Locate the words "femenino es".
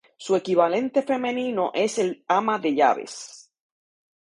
1.03-1.99